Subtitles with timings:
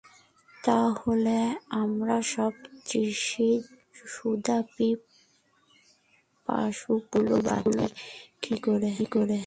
[0.57, 1.39] তা হলে
[1.81, 2.53] আমরা সব
[2.87, 3.63] তৃষিত
[4.05, 7.85] সুধাপিপাসু পুরুষগুলো বাঁচি
[8.43, 8.55] কী
[8.65, 9.39] করে।